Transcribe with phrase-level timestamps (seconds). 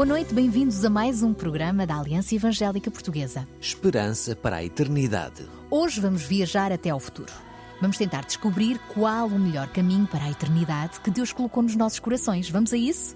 [0.00, 3.46] Boa noite, bem-vindos a mais um programa da Aliança Evangélica Portuguesa.
[3.60, 5.46] Esperança para a eternidade.
[5.70, 7.30] Hoje vamos viajar até ao futuro.
[7.82, 11.98] Vamos tentar descobrir qual o melhor caminho para a eternidade que Deus colocou nos nossos
[11.98, 12.48] corações.
[12.48, 13.14] Vamos a isso?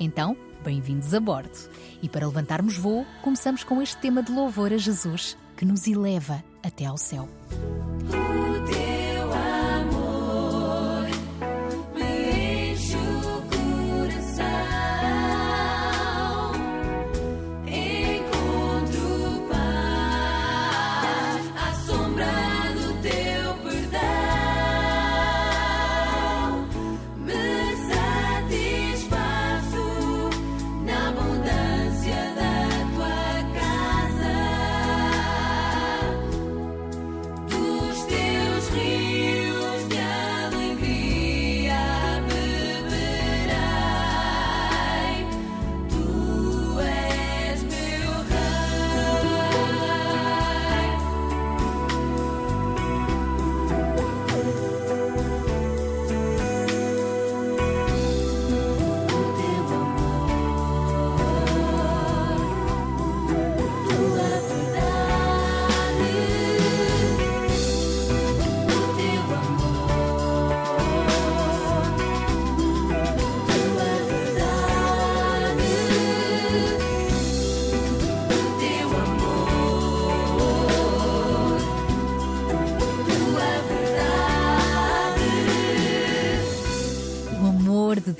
[0.00, 1.68] Então, bem-vindos a bordo.
[2.02, 6.42] E para levantarmos voo, começamos com este tema de louvor a Jesus que nos eleva
[6.62, 7.28] até ao céu.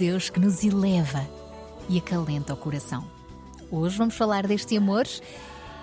[0.01, 1.29] Deus que nos eleva
[1.87, 3.07] e acalenta o coração.
[3.71, 5.07] Hoje vamos falar deste amor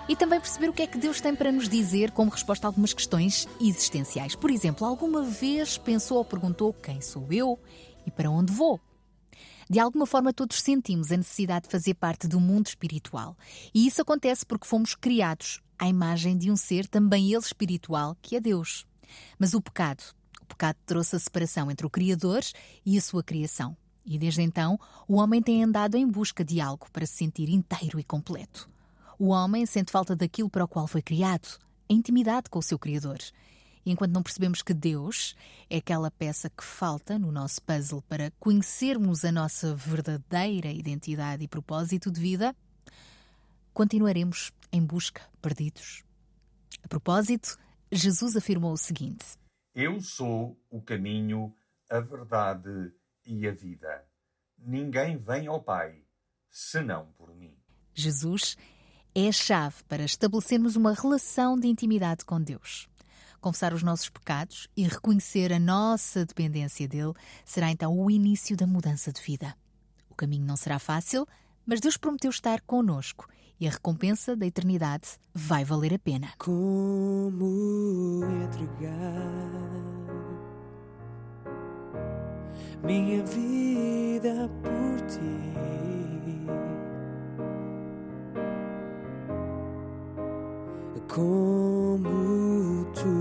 [0.08, 2.68] e também perceber o que é que Deus tem para nos dizer como resposta a
[2.68, 4.34] algumas questões existenciais.
[4.34, 7.60] Por exemplo, alguma vez pensou ou perguntou quem sou eu
[8.04, 8.80] e para onde vou?
[9.70, 13.36] De alguma forma, todos sentimos a necessidade de fazer parte do mundo espiritual.
[13.72, 18.34] E isso acontece porque fomos criados à imagem de um ser, também ele espiritual, que
[18.34, 18.84] é Deus.
[19.38, 20.02] Mas o pecado,
[20.42, 22.42] o pecado trouxe a separação entre o Criador
[22.84, 23.76] e a sua criação.
[24.08, 28.00] E desde então, o homem tem andado em busca de algo para se sentir inteiro
[28.00, 28.66] e completo.
[29.18, 31.58] O homem sente falta daquilo para o qual foi criado,
[31.90, 33.18] a intimidade com o seu Criador.
[33.84, 35.36] E enquanto não percebemos que Deus
[35.68, 41.48] é aquela peça que falta no nosso puzzle para conhecermos a nossa verdadeira identidade e
[41.48, 42.56] propósito de vida,
[43.74, 46.02] continuaremos em busca, perdidos.
[46.82, 47.58] A propósito,
[47.92, 49.36] Jesus afirmou o seguinte:
[49.74, 51.54] Eu sou o caminho,
[51.90, 52.92] a verdade
[53.28, 54.04] e a vida.
[54.58, 56.02] Ninguém vem ao Pai
[56.50, 57.54] senão por mim.
[57.94, 58.56] Jesus
[59.14, 62.88] é a chave para estabelecermos uma relação de intimidade com Deus.
[63.40, 67.12] Confessar os nossos pecados e reconhecer a nossa dependência dele
[67.44, 69.54] será então o início da mudança de vida.
[70.08, 71.26] O caminho não será fácil,
[71.64, 73.28] mas Deus prometeu estar conosco
[73.60, 76.32] e a recompensa da eternidade vai valer a pena.
[76.38, 80.27] Como entregar
[82.82, 85.48] minha vida por ti?
[91.08, 93.18] Como tu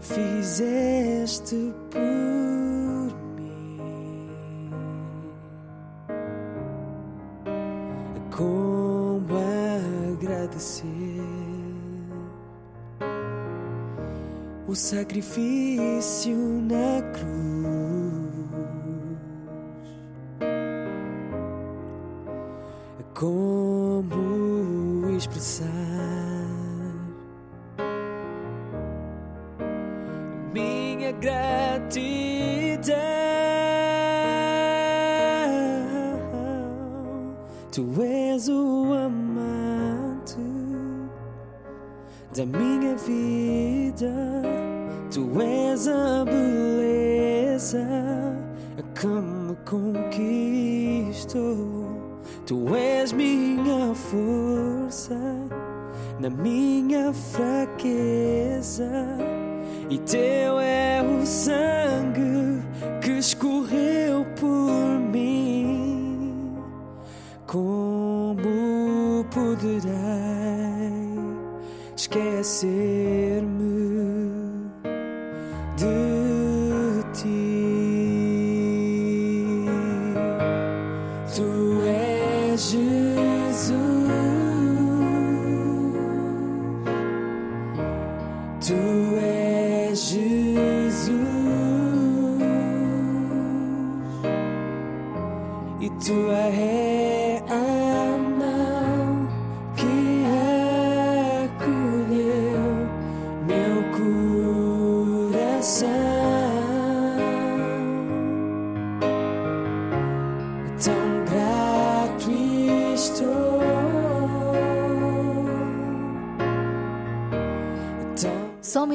[0.00, 2.00] fizeste por
[3.36, 4.30] mim.
[8.30, 9.36] Como
[10.16, 10.99] agradecer
[14.70, 17.40] o sacrifício na cruz?
[23.14, 25.66] Como expressar
[30.54, 32.94] minha gratidão?
[37.72, 40.36] Tu és o amante
[42.36, 44.59] da minha vida.
[45.10, 47.86] Tu és a beleza
[48.94, 51.40] que me conquistou.
[52.46, 55.18] Tu és minha força
[56.20, 58.90] na minha fraqueza.
[59.88, 62.62] E teu é o sangue
[63.02, 65.40] que escorreu por mim.
[69.30, 69.90] poderei
[71.96, 72.99] esquecer-me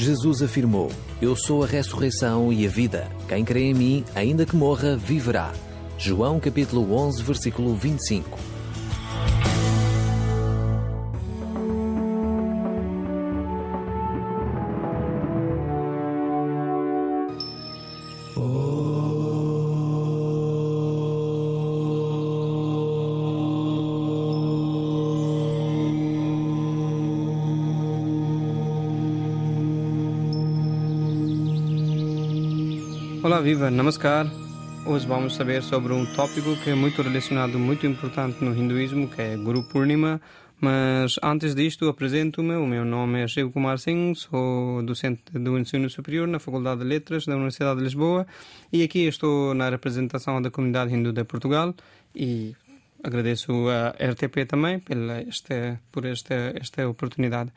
[0.00, 3.06] Jesus afirmou: Eu sou a ressurreição e a vida.
[3.28, 5.52] Quem crê em mim, ainda que morra, viverá.
[5.98, 8.38] João capítulo 11, versículo 25.
[33.50, 34.30] Viva, namaskar.
[34.86, 39.20] Hoje vamos saber sobre um tópico que é muito relacionado, muito importante no hinduísmo, que
[39.20, 40.20] é Guru Purnima.
[40.60, 42.54] Mas antes disto, apresento-me.
[42.54, 46.86] O meu nome é Shiv Kumar Singh, sou docente do ensino superior na Faculdade de
[46.86, 48.24] Letras da Universidade de Lisboa
[48.72, 51.74] e aqui estou na representação da comunidade hindu de Portugal
[52.14, 52.54] e
[53.02, 55.24] agradeço a RTP também pela
[55.90, 57.50] por esta, esta oportunidade.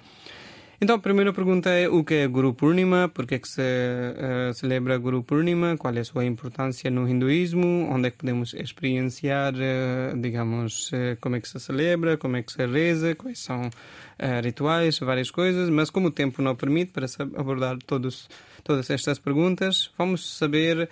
[0.84, 3.62] Então, a primeira pergunta é o que é Guru Purnima, por que, é que se
[3.62, 8.54] uh, celebra Guru Purnima, qual é a sua importância no hinduísmo, onde é que podemos
[8.54, 13.40] experienciar, uh, digamos, uh, como é que se celebra, como é que se reza, quais
[13.40, 13.70] são
[14.44, 17.06] rituais, várias coisas, mas como o tempo não permite para
[17.38, 18.28] abordar todos,
[18.62, 20.90] todas estas perguntas, vamos saber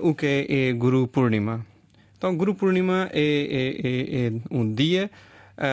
[0.00, 1.66] o que é, é Guru Purnima.
[2.16, 5.10] Então, Guru Purnima é, é, é, é um dia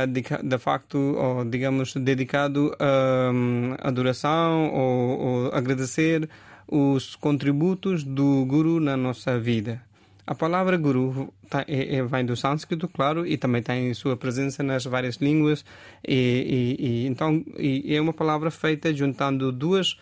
[0.08, 6.28] de, facto, ou, digamos, dedicado a um, adoração ou, ou agradecer
[6.68, 9.82] os contributos do Guru na nossa vida.
[10.28, 14.64] A palavra Guru tá, é, é, vem do sânscrito, claro, e também tem sua presença
[14.64, 15.64] nas várias línguas.
[16.08, 20.00] E, e, e então, e é uma palavra feita juntando duas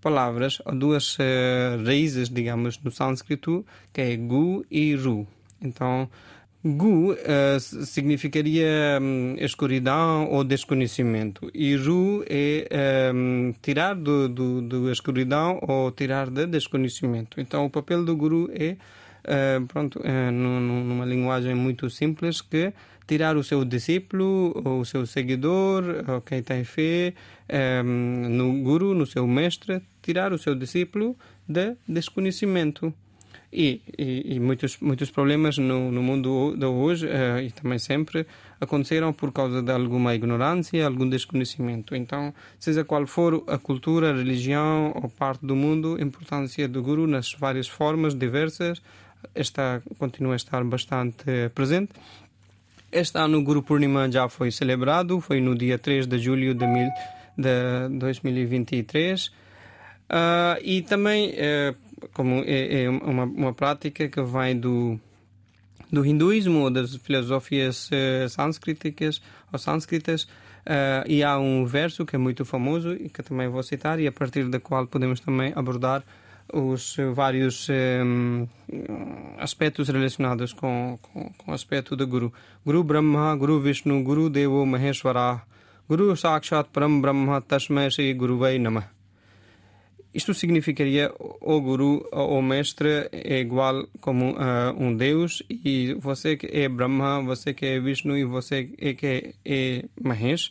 [0.00, 5.26] palavras, duas uh, raízes, digamos, no sânscrito, que é Gu e Ru.
[5.60, 6.08] Então,
[6.66, 14.90] Gu uh, significaria um, escuridão ou desconhecimento e Ru é um, tirar do, do, do,
[14.90, 17.40] escuridão ou tirar de desconhecimento.
[17.40, 18.76] Então o papel do guru é,
[19.22, 22.72] uh, pronto, uh, numa linguagem muito simples, que
[23.06, 25.84] tirar o seu discípulo, o seu seguidor,
[26.24, 27.14] quem tem fé
[27.84, 31.16] um, no guru, no seu mestre, tirar o seu discípulo
[31.48, 32.92] de desconhecimento.
[33.52, 38.26] E, e, e, muitos, muitos problemas no, no mundo de hoje uh, e também sempre
[38.60, 41.94] aconteceram por causa de alguma ignorância, algum desconhecimento.
[41.94, 46.82] Então, seja qual for a cultura, a religião ou parte do mundo, a importância do
[46.82, 48.82] Guru nas várias formas diversas
[49.34, 51.24] está, continua a estar bastante
[51.54, 51.92] presente.
[52.90, 56.66] Este ano o Guru Purnima já foi celebrado, foi no dia 3 de julho de,
[56.66, 56.88] mil,
[57.36, 59.26] de 2023.
[59.26, 61.76] Uh, e também uh,
[62.12, 64.98] como é, é uma, uma prática que vem do
[65.90, 69.22] do hinduísmo ou das filosofias uh, sânscritas
[69.52, 73.62] ou sânscritas uh, e há um verso que é muito famoso e que também vou
[73.62, 76.02] citar e a partir da qual podemos também abordar
[76.52, 78.46] os vários um,
[79.38, 82.32] aspectos relacionados com, com, com o aspecto do Guru.
[82.64, 85.42] Guru Brahma, Guru Vishnu, Guru Devo Maheshwara,
[85.88, 88.95] Guru Sakshat Param Brahma Tasmai Shri Guruvai Namah.
[90.16, 96.46] Isto significaria o guru, o mestre, é igual como uh, um Deus e você que
[96.46, 100.50] é Brahma, você que é Vishnu e você é que é Mahesh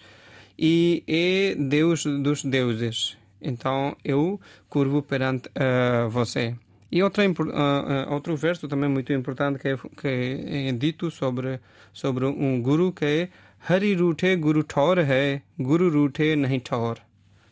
[0.55, 3.17] e é Deus dos deuses.
[3.41, 6.53] Então eu curvo perante uh, você.
[6.91, 11.60] E outra, uh, outro verso também muito importante que é, que é dito sobre,
[11.91, 13.29] sobre um guru que é
[13.67, 16.98] Hari rute Guru Taur hai, Guru rute nahi Taur.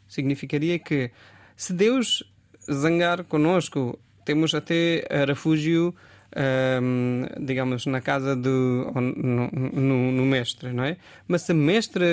[0.07, 1.09] Significaria que
[1.55, 2.23] se Deus
[2.71, 5.93] zangar conosco, temos até eh, refúgio,
[6.35, 10.97] ehm, digamos, na casa do no, no, no mestre, não é?
[11.27, 12.05] Mas se o mestre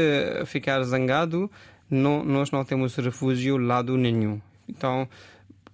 [0.46, 1.50] ficar zangado,
[1.88, 4.40] não, nós não temos refúgio lado nenhum.
[4.68, 5.08] Então,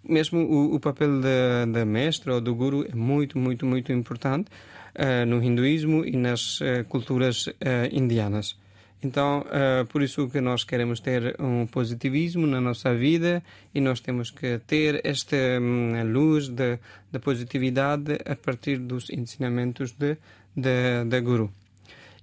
[0.09, 4.51] mesmo o, o papel da, da mestre ou do guru é muito, muito, muito importante
[4.95, 8.57] eh, no hinduísmo e nas eh, culturas eh, indianas.
[9.03, 13.43] Então, eh, por isso que nós queremos ter um positivismo na nossa vida
[13.75, 16.79] e nós temos que ter esta hum, luz de,
[17.13, 20.17] de positividade a partir dos ensinamentos de,
[20.57, 21.53] de, da Guru.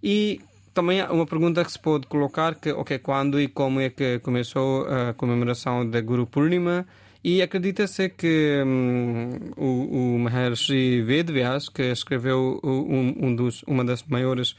[0.01, 0.41] E
[0.73, 4.19] também há uma pergunta que se pode colocar que, ok, quando e como é que
[4.19, 6.85] começou a comemoração da Guru Purnima?
[7.23, 14.03] E acredita-se que hum, o, o Maharshi Vedvyas, que escreveu um, um dos, uma das
[14.03, 14.55] maiores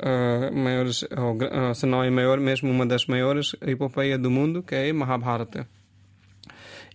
[0.00, 4.74] Uh, maiores, uh, se não é maior, mesmo uma das maiores epopeias do mundo, que
[4.74, 5.68] é Mahabharata.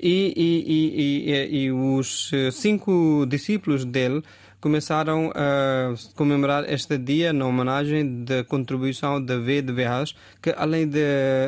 [0.01, 4.23] E, e, e, e, os eh, cinco discípulos dele
[4.61, 10.99] começaram a comemorar este dia na homenagem da contribuição de Vedvyas, que além de,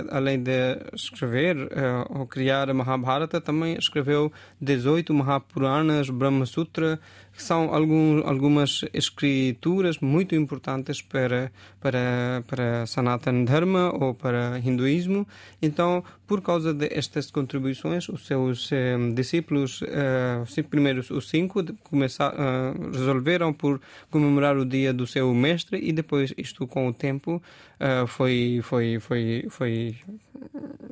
[0.09, 4.31] além de escrever uh, ou criar a Mahabharata, também escreveu
[4.61, 6.99] 18 Mahapuranas, Brahma Sutra,
[7.41, 15.27] que são algum, algumas escrituras muito importantes para, para, para Sanatana Dharma ou para hinduísmo.
[15.59, 22.73] Então, por causa destas contribuições, os seus eh, discípulos, eh, primeiros os cinco, começaram, eh,
[22.93, 23.81] resolveram por
[24.11, 27.41] comemorar o dia do seu mestre e depois isto com o tempo
[27.81, 29.95] eh, foi, foi, foi, foi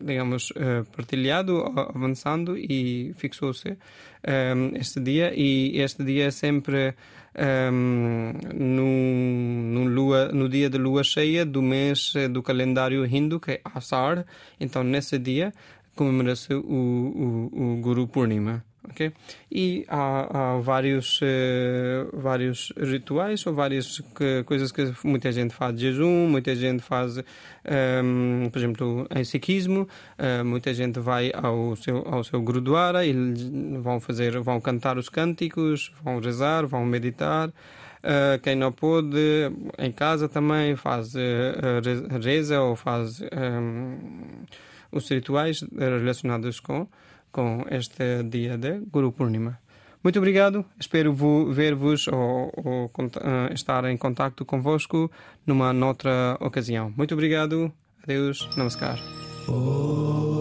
[0.02, 1.64] digamos, uh, partilhado,
[1.96, 3.78] avançando e fixou-se
[4.58, 5.32] um, este dia.
[5.36, 6.96] E este dia é sempre
[7.72, 13.52] um, no, no, lua, no dia de lua cheia do mês do calendário hindu, que
[13.52, 14.26] é Asar.
[14.60, 15.54] Então, nesse dia,
[15.96, 16.60] comemora-se o,
[17.54, 18.64] o, o Guru Purnima.
[19.52, 25.76] E há, há vários, uh, vários rituais ou várias que, coisas que muita gente faz
[25.76, 31.76] de jejum, muita gente faz, um, por exemplo, em sikhismo, uh, muita gente vai ao
[31.76, 33.14] seu, ao seu Gurudwara e
[33.82, 37.50] vão, fazer, vão cantar os cânticos, vão rezar, vão meditar.
[37.50, 41.14] Uh, quem não pôde, em casa também faz
[42.24, 43.98] reza ou faz um,
[44.92, 46.88] os rituais relacionados com
[47.32, 49.60] com este dia de Guru Purnima.
[50.04, 51.14] Muito obrigado, espero
[51.52, 55.12] ver-vos ou, ou uh, estar em contato convosco
[55.46, 56.94] numa outra ocasião.
[56.96, 57.72] Muito obrigado,
[58.04, 58.98] adeus, namaskar.
[59.48, 60.39] Eclésia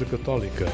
[0.00, 0.66] Igreja Católica.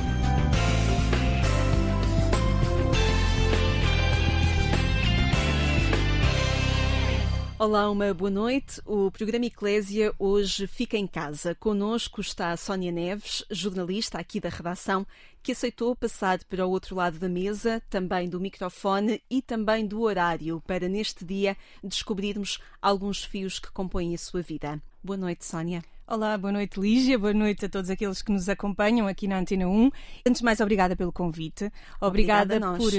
[7.59, 8.81] Olá, uma boa noite.
[8.85, 11.55] O programa Eclésia hoje fica em casa.
[11.57, 15.05] Conosco está a Sónia Neves, jornalista aqui da redação,
[15.43, 20.03] que aceitou passar para o outro lado da mesa, também do microfone e também do
[20.03, 24.81] horário, para neste dia descobrirmos alguns fios que compõem a sua vida.
[25.03, 25.83] Boa noite, Sónia.
[26.09, 29.67] Olá, boa noite Lígia, boa noite a todos aqueles que nos acompanham aqui na Antena
[29.67, 29.91] 1.
[30.25, 31.69] Antes de mais, obrigada pelo convite.
[32.01, 32.93] Obrigada, obrigada por,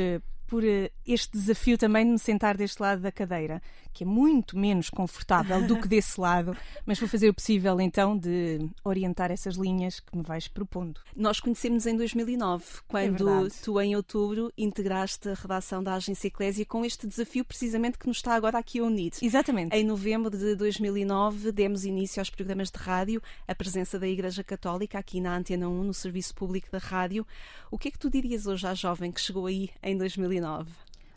[0.47, 0.63] por
[1.05, 3.61] este desafio também de me sentar deste lado da cadeira,
[3.93, 8.17] que é muito menos confortável do que desse lado, mas vou fazer o possível então
[8.17, 11.01] de orientar essas linhas que me vais propondo.
[11.15, 16.65] Nós conhecemos em 2009, quando É tu, em outubro, integraste a redação da Agência Eclésia
[16.65, 19.11] com este desafio precisamente que nos está agora aqui a unir.
[19.21, 19.75] Exatamente.
[19.75, 24.97] Em novembro de 2009, demos início aos programas de rádio, a presença da Igreja Católica
[24.97, 27.25] aqui na Antena 1, no Serviço Público da Rádio.
[27.69, 30.36] O que é que tu dirias hoje à jovem que chegou aí em 2009?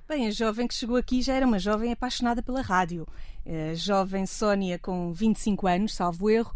[0.09, 3.07] Bem, a jovem que chegou aqui já era uma jovem apaixonada pela rádio.
[3.47, 6.53] A jovem Sónia, com 25 anos, salvo erro,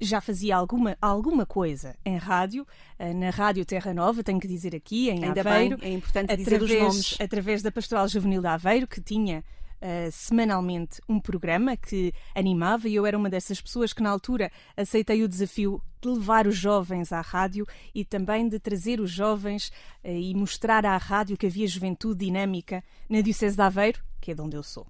[0.00, 2.66] já fazia alguma, alguma coisa em rádio,
[2.98, 5.78] eh, na Rádio Terra Nova, tenho que dizer aqui, em Ainda Aveiro.
[5.78, 7.16] bem, é importante dizer os através, nomes.
[7.20, 9.42] através da Pastoral Juvenil de Aveiro, que tinha
[9.86, 14.50] uh, semanalmente um programa que animava, e eu era uma dessas pessoas que, na altura,
[14.76, 17.64] aceitei o desafio de levar os jovens à rádio
[17.94, 19.68] e também de trazer os jovens
[20.04, 24.34] uh, e mostrar à rádio que havia juventude dinâmica na Diocese de Aveiro, que é
[24.34, 24.86] de onde eu sou.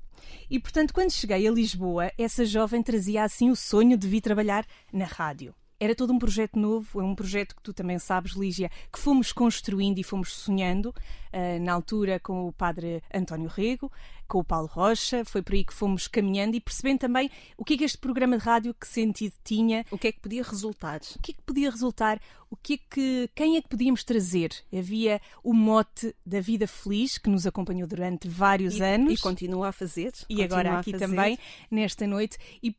[0.50, 4.66] E, portanto, quando cheguei a Lisboa, essa jovem trazia assim o sonho de vir trabalhar
[4.92, 5.54] na rádio.
[5.78, 9.32] Era todo um projeto novo, é um projeto que tu também sabes, Lígia, que fomos
[9.32, 13.92] construindo e fomos sonhando, uh, na altura com o padre António Rego,
[14.26, 17.74] com o Paulo Rocha, foi por aí que fomos caminhando e percebendo também o que
[17.74, 19.84] é que este programa de rádio, que sentido tinha.
[19.90, 21.00] O que é que podia resultar?
[21.14, 22.20] O que é que podia resultar?
[22.50, 24.50] O que é que, quem é que podíamos trazer?
[24.76, 29.18] Havia o mote da vida feliz, que nos acompanhou durante vários e, anos.
[29.18, 30.12] E continua a fazer.
[30.28, 31.38] E agora aqui também,
[31.70, 32.38] nesta noite.
[32.62, 32.74] E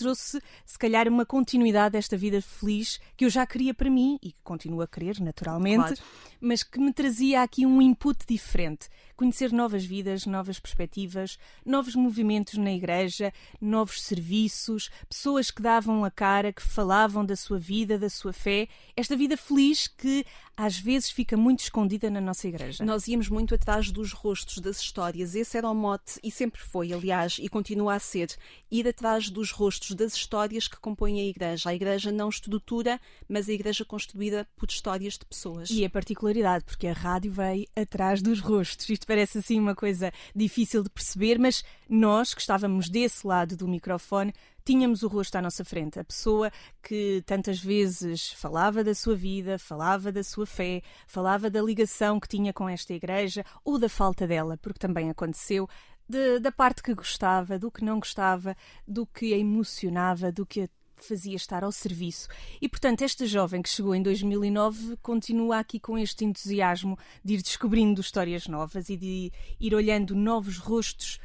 [0.00, 4.32] trouxe, se calhar, uma continuidade desta vida feliz que eu já queria para mim e
[4.32, 6.00] que continuo a querer, naturalmente, claro.
[6.40, 8.88] mas que me trazia aqui um input diferente.
[9.14, 13.30] Conhecer novas vidas, novas perspectivas, novos movimentos na igreja,
[13.60, 18.68] novos serviços, pessoas que davam a cara, que falavam da sua vida, da sua fé.
[18.96, 20.24] Esta vida feliz que
[20.60, 22.84] às vezes fica muito escondida na nossa igreja.
[22.84, 25.34] Nós íamos muito atrás dos rostos, das histórias.
[25.34, 28.28] Esse era o mote e sempre foi, aliás, e continua a ser,
[28.70, 31.70] ir atrás dos rostos, das histórias que compõem a igreja.
[31.70, 35.70] A igreja não estrutura, mas a igreja construída por histórias de pessoas.
[35.70, 38.86] E a particularidade, porque a rádio veio atrás dos rostos.
[38.90, 43.66] Isto parece assim uma coisa difícil de perceber, mas nós que estávamos desse lado do
[43.66, 44.34] microfone
[44.70, 46.48] tínhamos o rosto à nossa frente, a pessoa
[46.80, 52.28] que tantas vezes falava da sua vida, falava da sua fé, falava da ligação que
[52.28, 55.68] tinha com esta igreja ou da falta dela, porque também aconteceu.
[56.08, 60.62] De, da parte que gostava, do que não gostava, do que a emocionava, do que
[60.62, 62.28] a fazia estar ao serviço.
[62.60, 67.42] E, portanto, esta jovem que chegou em 2009 continua aqui com este entusiasmo de ir
[67.42, 71.18] descobrindo histórias novas e de ir olhando novos rostos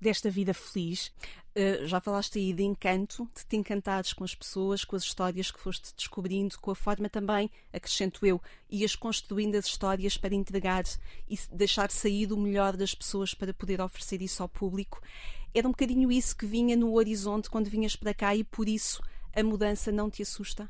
[0.00, 1.10] desta vida feliz.
[1.56, 5.52] Uh, já falaste aí de encanto, de te encantares com as pessoas, com as histórias
[5.52, 10.82] que foste descobrindo, com a forma também, acrescento eu, ias construindo as histórias para entregar
[11.28, 15.00] e deixar sair o melhor das pessoas para poder oferecer isso ao público.
[15.54, 19.00] Era um bocadinho isso que vinha no horizonte quando vinhas para cá e por isso
[19.32, 20.68] a mudança não te assusta?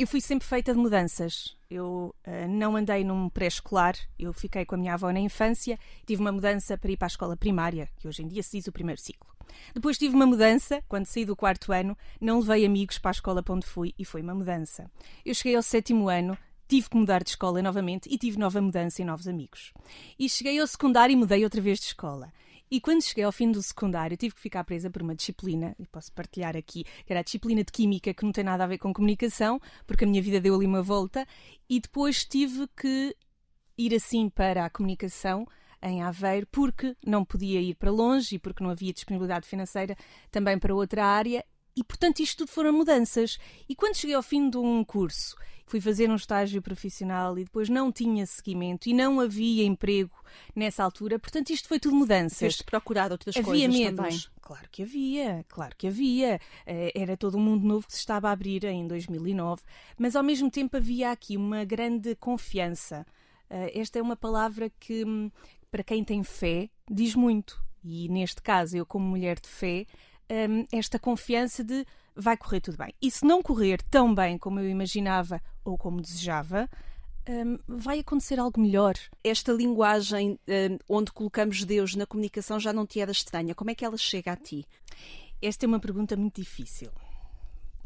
[0.00, 1.54] Eu fui sempre feita de mudanças.
[1.68, 6.22] Eu uh, não andei num pré-escolar, eu fiquei com a minha avó na infância, tive
[6.22, 8.72] uma mudança para ir para a escola primária, que hoje em dia se diz o
[8.72, 9.28] primeiro ciclo.
[9.74, 13.42] Depois tive uma mudança, quando saí do quarto ano, não levei amigos para a escola
[13.42, 14.90] para onde fui e foi uma mudança.
[15.22, 16.34] Eu cheguei ao sétimo ano,
[16.66, 19.70] tive que mudar de escola novamente e tive nova mudança e novos amigos.
[20.18, 22.32] E cheguei ao secundário e mudei outra vez de escola.
[22.70, 25.86] E quando cheguei ao fim do secundário, tive que ficar presa por uma disciplina, e
[25.88, 28.78] posso partilhar aqui, que era a disciplina de Química, que não tem nada a ver
[28.78, 31.26] com comunicação, porque a minha vida deu ali uma volta,
[31.68, 33.16] e depois tive que
[33.76, 35.46] ir assim para a comunicação
[35.82, 39.96] em Aveiro, porque não podia ir para longe e porque não havia disponibilidade financeira
[40.30, 43.38] também para outra área, e portanto isto tudo foram mudanças.
[43.68, 45.34] E quando cheguei ao fim de um curso,
[45.70, 50.10] fui fazer um estágio profissional e depois não tinha seguimento e não havia emprego
[50.54, 52.38] nessa altura, portanto isto foi tudo mudanças.
[52.38, 53.96] Fez-te procurar outras havia coisas medos.
[53.96, 54.20] também.
[54.42, 56.40] Claro que havia, claro que havia.
[56.66, 59.62] Eh, Era todo um mundo novo que se estava a abrir em 2009,
[59.96, 63.06] mas ao mesmo tempo havia aqui uma grande confiança.
[63.48, 65.30] Eh, Esta é uma palavra que, hum,
[65.70, 67.62] para quem tem fé, diz muito.
[67.84, 69.86] E neste caso, eu, como mulher de fé,
[70.48, 72.94] hum, esta confiança de vai correr tudo bem.
[73.00, 76.68] E se não correr tão bem como eu imaginava ou como desejava,
[77.28, 78.94] hum, vai acontecer algo melhor.
[79.22, 83.54] Esta linguagem eh, onde colocamos Deus na comunicação já não te era estranha.
[83.54, 84.66] Como é que ela chega a ti?
[85.40, 86.90] Esta é uma pergunta muito difícil.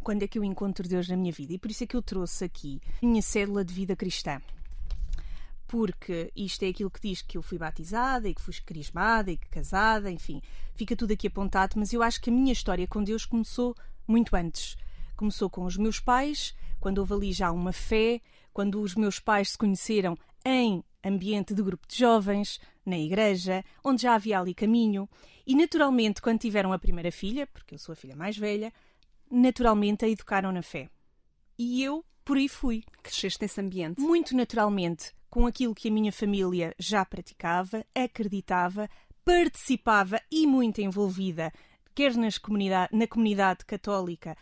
[0.03, 1.55] Quando é que eu encontro Deus na minha vida?
[1.55, 4.41] E por isso é que eu trouxe aqui a minha cédula de vida cristã.
[5.67, 9.37] Porque isto é aquilo que diz que eu fui batizada e que fui crismada e
[9.37, 10.43] que casada, enfim,
[10.75, 13.75] fica tudo aqui apontado, mas eu acho que a minha história com Deus começou
[14.07, 14.77] muito antes.
[15.17, 18.21] Começou com os meus pais, quando houve ali já uma fé,
[18.53, 24.03] quando os meus pais se conheceram em ambiente de grupo de jovens, na igreja, onde
[24.03, 25.09] já havia ali caminho,
[25.47, 28.73] e naturalmente, quando tiveram a primeira filha, porque eu sou a filha mais velha,
[29.31, 30.89] naturalmente a educaram na fé.
[31.59, 32.83] E eu por aí fui.
[33.03, 34.01] Cresceste nesse ambiente?
[34.01, 38.89] Muito naturalmente, com aquilo que a minha família já praticava, acreditava,
[39.25, 41.53] participava e muito envolvida
[41.95, 44.37] quer nas comunidade, na comunidade católica,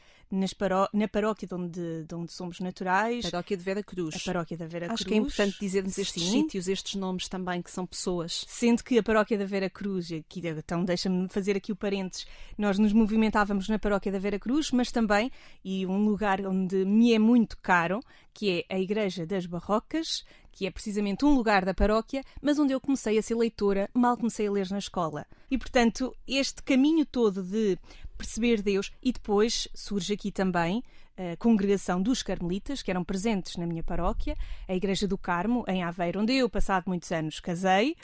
[0.57, 3.31] paró na paróquia de onde, de onde somos naturais.
[3.31, 4.17] Paróquia de Vera Cruz.
[4.17, 5.09] A paróquia da Vera Acho Cruz.
[5.09, 6.31] que é importante dizermos estes Sim.
[6.31, 8.45] sítios, estes nomes também, que são pessoas.
[8.49, 12.79] Sendo que a paróquia da Vera Cruz, aqui, então deixa-me fazer aqui o parênteses, nós
[12.79, 15.31] nos movimentávamos na paróquia da Vera Cruz, mas também,
[15.65, 18.01] e um lugar onde me é muito caro,
[18.33, 22.73] que é a Igreja das Barrocas, que é precisamente um lugar da paróquia, mas onde
[22.73, 25.27] eu comecei a ser leitora, mal comecei a ler na escola.
[25.51, 27.79] E, portanto, este caminho todo de
[28.23, 30.83] perceber Deus, e depois surge aqui também
[31.17, 34.37] a congregação dos Carmelitas, que eram presentes na minha paróquia,
[34.69, 37.97] a Igreja do Carmo, em Aveiro, onde eu, passado muitos anos, casei.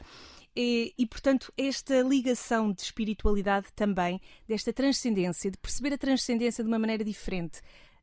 [0.54, 6.68] E, e, portanto, esta ligação de espiritualidade também, desta transcendência, de perceber a transcendência de
[6.68, 7.60] uma maneira diferente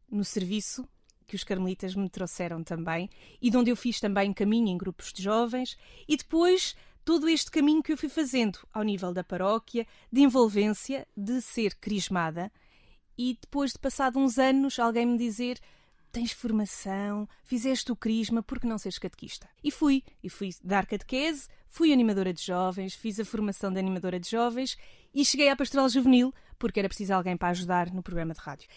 [0.09, 0.87] no serviço
[1.27, 3.09] que os carmelitas me trouxeram também
[3.41, 5.75] e de onde eu fiz também caminho em grupos de jovens
[6.07, 6.75] e depois
[7.05, 11.75] todo este caminho que eu fui fazendo ao nível da paróquia, de envolvência, de ser
[11.75, 12.51] crismada
[13.15, 15.59] e depois de passado uns anos alguém me dizer
[16.11, 19.49] tens formação, fizeste o crisma, por que não seres catequista?
[19.61, 24.17] E fui, e fui dar catequese, fui animadora de jovens, fiz a formação de animadora
[24.17, 24.77] de jovens
[25.13, 28.67] e cheguei à pastoral juvenil, porque era preciso alguém para ajudar no programa de rádio.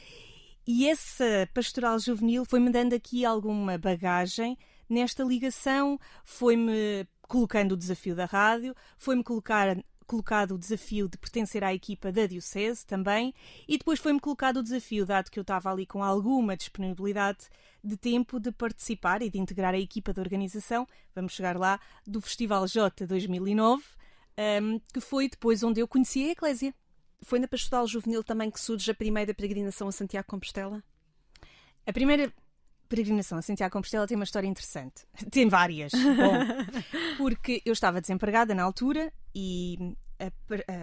[0.67, 8.17] E essa pastoral juvenil foi-me dando aqui alguma bagagem nesta ligação, foi-me colocando o desafio
[8.17, 13.35] da rádio, foi-me colocar colocado o desafio de pertencer à equipa da Diocese também,
[13.69, 17.51] e depois foi-me colocado o desafio, dado que eu estava ali com alguma disponibilidade
[17.85, 22.23] de tempo, de participar e de integrar a equipa de organização, vamos chegar lá, do
[22.23, 23.85] Festival J 2009,
[24.63, 26.75] um, que foi depois onde eu conheci a Eclésia.
[27.21, 30.83] Foi na Pastoral Juvenil também que surge a primeira peregrinação a Santiago Compostela?
[31.87, 32.33] A primeira
[32.89, 35.07] peregrinação a Santiago Compostela tem uma história interessante.
[35.31, 35.93] Tem várias.
[35.93, 36.75] Bom,
[37.19, 40.27] porque eu estava desempregada na altura e a,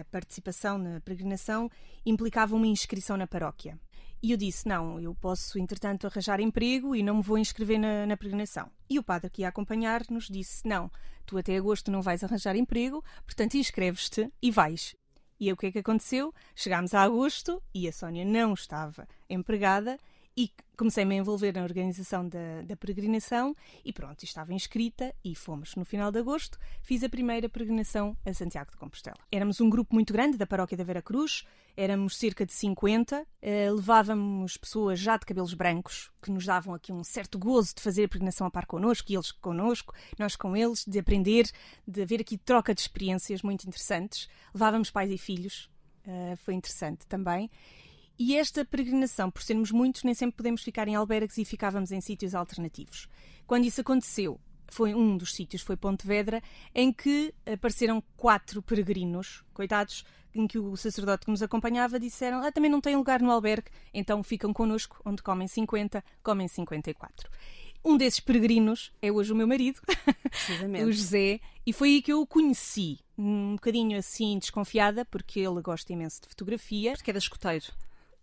[0.00, 1.70] a, participação na peregrinação
[2.04, 3.78] implicava uma inscrição na paróquia.
[4.22, 8.06] E eu disse: não, eu posso, entretanto, arranjar emprego e não me vou inscrever na,
[8.06, 8.70] na peregrinação.
[8.88, 10.90] E o padre que ia acompanhar-nos disse: não,
[11.26, 14.94] tu até agosto não vais arranjar emprego, portanto inscreves-te e vais.
[15.38, 16.32] E aí, o que é que aconteceu?
[16.54, 19.98] Chegámos a agosto e a Sónia não estava empregada
[20.34, 25.74] e comecei-me a envolver na organização da, da, peregrinação e pronto, estava inscrita e fomos
[25.74, 29.16] no final de agosto, fiz a primeira peregrinação a Santiago de Compostela.
[29.32, 31.44] Éramos um grupo muito grande da paróquia da Vera Cruz,
[31.76, 36.92] éramos cerca de 50, eh, levávamos pessoas já de cabelos brancos, que nos davam aqui
[36.92, 40.56] um certo gozo de fazer a peregrinação a par connosco, e eles connosco, nós com
[40.56, 41.50] eles, de aprender,
[41.86, 44.28] de haver aqui troca de experiências muito interessantes.
[44.54, 45.70] Levávamos pais e filhos,
[46.06, 47.50] eh, foi interessante também.
[48.18, 52.00] E esta peregrinação, por sermos muitos, nem sempre podemos ficar em albergues e ficávamos em
[52.00, 53.08] sítios alternativos.
[53.46, 56.42] Quando isso aconteceu, foi um dos sítios, foi Pontevedra,
[56.74, 62.52] em que apareceram quatro peregrinos, coitados, em que o sacerdote que nos acompanhava disseram ah,
[62.52, 67.30] também não tem lugar no albergue, então ficam connosco, onde comem 50, comem 54.
[67.84, 69.80] Um desses peregrinos é hoje o meu marido,
[70.84, 75.62] o José, e foi aí que eu o conheci, um bocadinho assim desconfiada, porque ele
[75.62, 76.92] gosta imenso de fotografia.
[76.92, 77.66] Porque era escoteiro.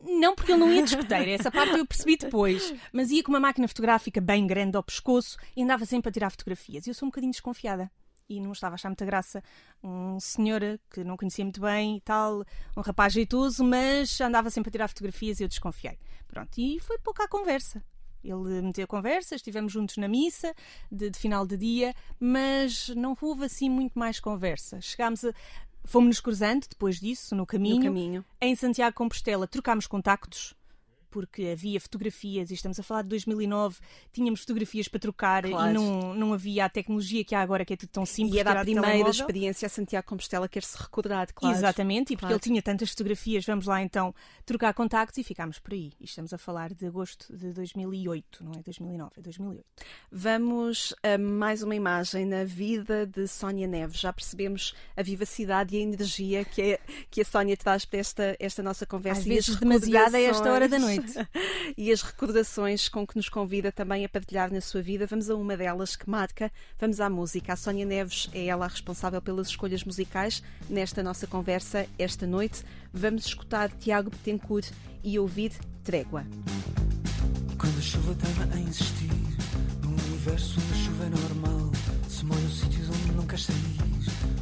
[0.05, 2.73] Não, porque ele não ia de escoteiro, essa parte eu percebi depois.
[2.91, 6.29] Mas ia com uma máquina fotográfica bem grande ao pescoço e andava sempre a tirar
[6.29, 6.85] fotografias.
[6.85, 7.89] Eu sou um bocadinho desconfiada.
[8.29, 9.43] E não estava a achar muita graça.
[9.83, 12.43] Um senhor que não conhecia muito bem e tal,
[12.75, 15.97] um rapaz jeitoso, mas andava sempre a tirar fotografias e eu desconfiei.
[16.27, 17.83] Pronto, e foi pouca a conversa.
[18.23, 20.53] Ele meteu conversa, estivemos juntos na missa
[20.89, 24.79] de, de final de dia, mas não houve assim muito mais conversa.
[24.79, 25.33] Chegámos a,
[25.83, 27.77] Fomos-nos cruzando depois disso, no caminho.
[27.77, 28.25] no caminho.
[28.39, 30.55] Em Santiago Compostela trocámos contactos,
[31.13, 33.77] porque havia fotografias, e estamos a falar de 2009,
[34.11, 35.69] tínhamos fotografias para trocar Claro.
[35.69, 38.33] e não, não havia a tecnologia que há agora, que é tudo tão simples.
[38.35, 41.55] E era a primeira experiência a Santiago Compostela quer-se recordar, claro.
[41.55, 42.33] Exatamente, e porque Claro.
[42.33, 44.13] ele tinha tantas fotografias, vamos lá então
[44.45, 45.91] trocar contactos e ficámos por aí.
[46.01, 49.63] E estamos a falar de agosto de 2008, não é 2009, é 2008.
[50.11, 53.99] Vamos a mais uma imagem na vida de Sónia Neves.
[53.99, 56.79] Já percebemos a vivacidade e a energia que, é,
[57.11, 59.19] que a Sónia traz para esta, esta nossa conversa.
[59.21, 61.29] Às vezes demasiada a esta hora da recordações- noite.
[61.77, 65.05] e as recordações com que nos convida também a partilhar na sua vida.
[65.05, 66.51] Vamos a uma delas que marca.
[66.79, 67.53] Vamos à música.
[67.53, 72.63] A Sónia Neves é ela a responsável pelas escolhas musicais nesta nossa conversa esta noite.
[72.93, 74.71] Vamos escutar Tiago Betancourt
[75.03, 75.51] e ouvir
[75.83, 76.25] Trégua.
[77.57, 79.09] Quando a chuva teima em insistir
[79.81, 81.71] Num universo onde a chuva é normal
[82.09, 83.77] Se molham sítios onde não queres sair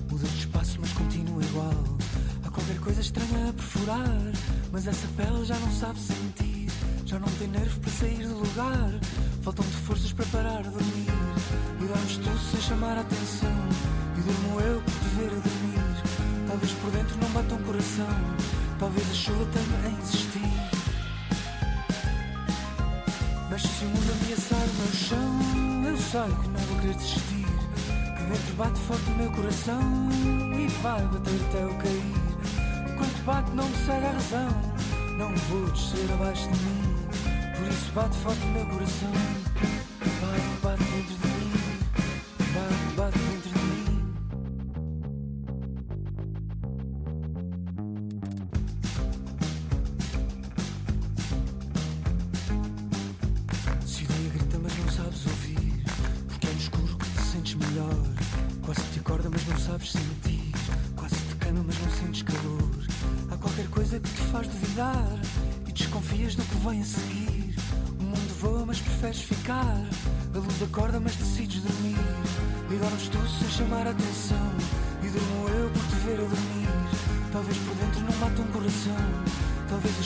[0.10, 1.84] Muda de espaço mas continua igual
[2.44, 4.32] Há qualquer coisa estranha a perfurar
[4.72, 6.51] Mas essa pele já não sabe sentir
[7.12, 8.90] Já não tem nervo para sair do lugar
[9.44, 11.12] Faltam-te forças para parar de dormir
[11.78, 13.52] dormes tu sem chamar a atenção
[14.18, 18.62] E durmo eu por te ver a dormir Talvez por dentro não bata um coração
[18.80, 20.42] Talvez a chuva tenha a insistir.
[23.52, 27.46] Mas se o mundo ameaçar o meu chão, eu sei que não vou querer desistir.
[28.18, 30.10] Que dentro bate forte o meu coração
[30.58, 32.92] e vai bater até eu cair.
[32.92, 34.72] Enquanto bate, não me cega a razão.
[35.20, 36.91] Não vou descer abaixo de mim.
[37.82, 39.51] Por isso bate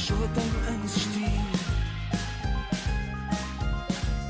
[0.05, 1.41] chuva tenha a insistir.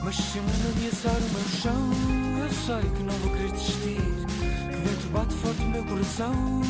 [0.06, 1.92] Mas se o mundo ameaçar o meu chão,
[2.40, 4.02] eu sei que não vou querer desistir.
[4.72, 6.62] Que dentro bate forte o meu coração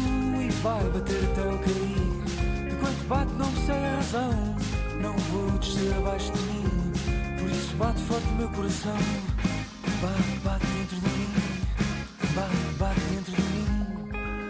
[0.41, 2.73] e vai bater até eu cair.
[2.73, 4.55] Enquanto bate, não me segue a razão.
[4.99, 6.93] Não vou descer abaixo de mim.
[7.37, 8.97] Por isso bate forte o meu coração.
[10.01, 11.29] Bate, bate dentro de mim.
[12.33, 12.74] Bate,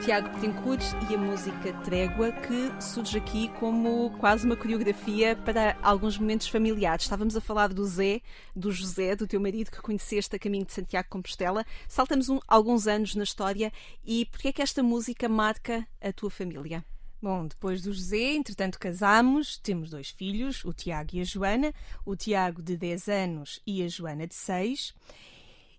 [0.06, 6.16] Tiago Betancourt e a música Trégua, que surge aqui como quase uma coreografia para alguns
[6.20, 7.06] momentos familiares.
[7.06, 8.22] Estávamos a falar do Zé,
[8.56, 11.66] do José, do teu marido que conheceste a caminho de Santiago Compostela.
[11.88, 13.74] Saltamos um- alguns anos na história
[14.06, 16.86] e porquê é que esta música marca a tua família?
[17.20, 21.74] Bom, depois do José, entretanto casamos, temos dois filhos, o Tiago e a Joana,
[22.06, 24.94] o Tiago de 10 anos e a Joana de 6.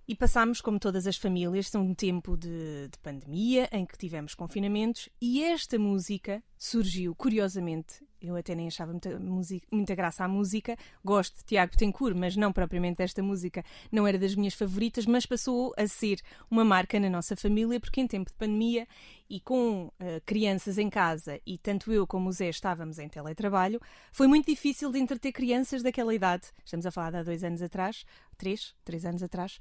[0.09, 5.09] E passámos, como todas as famílias, um tempo de, de pandemia em que tivemos confinamentos
[5.21, 10.77] e esta música surgiu, curiosamente, eu até nem achava muita, música- muita graça à música,
[11.05, 15.27] gosto de Tiago Betancourt, mas não propriamente esta música, não era das minhas favoritas, mas
[15.27, 18.87] passou a ser uma marca na nossa família, porque em tempo de pandemia
[19.29, 23.81] e com eh, crianças em casa, e tanto eu como o Zé estávamos em teletrabalho,
[24.13, 26.47] foi muito difícil de entreter crianças daquela idade.
[26.65, 28.05] Estamos a falar de há dois anos atrás,
[28.39, 29.59] três, três anos atrás,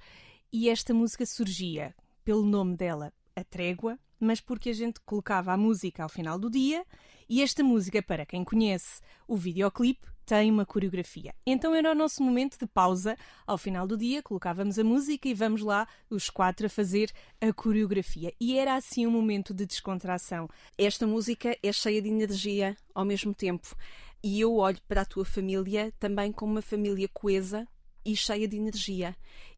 [0.52, 5.58] e esta música surgia pelo nome dela, A Trégua, mas porque a gente colocava a
[5.58, 6.86] música ao final do dia,
[7.28, 11.34] e esta música, para quem conhece o videoclipe, tem uma coreografia.
[11.46, 13.16] Então era o nosso momento de pausa.
[13.46, 17.54] Ao final do dia, colocávamos a música e vamos lá, os quatro, a fazer a
[17.54, 18.34] coreografia.
[18.40, 20.50] E era assim um momento de descontração.
[20.78, 23.76] Esta música é cheia de energia ao mesmo tempo.
[24.24, 27.68] E eu olho para a tua família também como uma família coesa
[28.06, 29.16] e cheia de energia,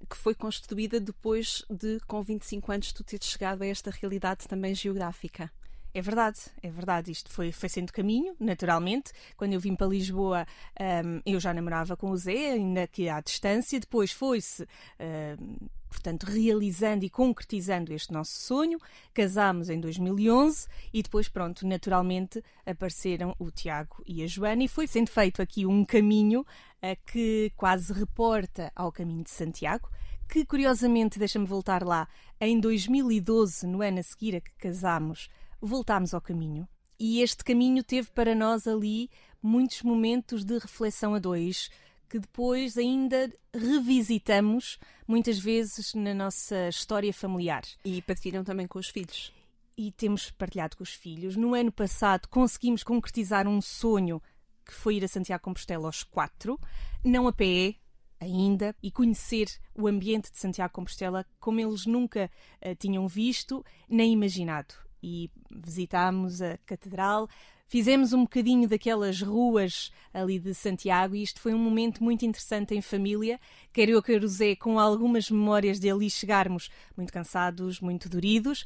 [0.09, 4.73] que foi construída depois de, com 25 anos, tu teres chegado a esta realidade também
[4.73, 5.51] geográfica.
[5.97, 7.11] É verdade, é verdade.
[7.11, 9.11] Isto foi, foi sendo caminho, naturalmente.
[9.35, 10.45] Quando eu vim para Lisboa,
[10.79, 13.79] hum, eu já namorava com o Zé, ainda que à distância.
[13.79, 14.61] Depois foi-se,
[14.99, 15.57] hum,
[15.89, 18.77] portanto, realizando e concretizando este nosso sonho.
[19.11, 24.85] Casámos em 2011 e depois, pronto, naturalmente apareceram o Tiago e a Joana e foi
[24.85, 26.45] sendo feito aqui um caminho
[26.79, 29.89] eh, que quase reporta ao caminho de Santiago
[30.29, 32.05] que curiosamente, deixa-me voltar lá,
[32.39, 35.29] em 2012, no ano a seguir a que casámos,
[35.61, 36.67] voltámos ao caminho.
[36.99, 39.09] E este caminho teve para nós ali
[39.41, 41.69] muitos momentos de reflexão a dois,
[42.09, 47.63] que depois ainda revisitamos muitas vezes na nossa história familiar.
[47.85, 49.33] E partilham também com os filhos.
[49.77, 51.35] E temos partilhado com os filhos.
[51.35, 54.21] No ano passado conseguimos concretizar um sonho
[54.65, 56.59] que foi ir a Santiago Compostela aos quatro,
[57.03, 57.75] não a pé,
[58.19, 64.11] ainda e conhecer o ambiente de Santiago Compostela como eles nunca eh, tinham visto nem
[64.11, 64.73] imaginado.
[65.07, 67.29] E visitámos a catedral,
[67.69, 72.75] fizemos um bocadinho daquelas ruas ali de Santiago e isto foi um momento muito interessante
[72.75, 73.39] em família.
[73.71, 78.65] Quer eu, quer o Zé, com algumas memórias de ali chegarmos muito cansados, muito doridos.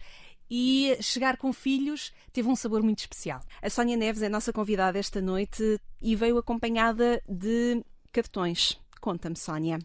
[0.49, 3.39] E chegar com filhos teve um sabor muito especial.
[3.61, 8.77] A Sónia Neves é a nossa convidada esta noite e veio acompanhada de cartões.
[8.99, 9.79] Conta-me, Sónia.